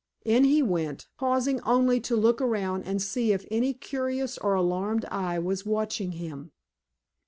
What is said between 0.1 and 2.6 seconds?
In he went, pausing only to look